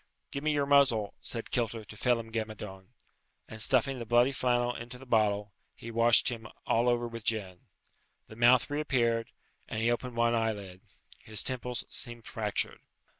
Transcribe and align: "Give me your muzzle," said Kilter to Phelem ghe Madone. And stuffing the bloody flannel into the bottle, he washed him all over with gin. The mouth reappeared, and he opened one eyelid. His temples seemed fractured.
"Give 0.31 0.43
me 0.43 0.51
your 0.51 0.65
muzzle," 0.65 1.13
said 1.21 1.51
Kilter 1.51 1.83
to 1.85 1.95
Phelem 1.95 2.31
ghe 2.31 2.43
Madone. 2.43 2.87
And 3.47 3.61
stuffing 3.61 3.99
the 3.99 4.05
bloody 4.07 4.31
flannel 4.31 4.75
into 4.75 4.97
the 4.97 5.05
bottle, 5.05 5.53
he 5.75 5.91
washed 5.91 6.29
him 6.29 6.47
all 6.65 6.89
over 6.89 7.07
with 7.07 7.23
gin. 7.23 7.59
The 8.27 8.35
mouth 8.35 8.67
reappeared, 8.71 9.29
and 9.67 9.79
he 9.83 9.91
opened 9.91 10.15
one 10.15 10.33
eyelid. 10.33 10.81
His 11.19 11.43
temples 11.43 11.85
seemed 11.87 12.25
fractured. 12.25 12.81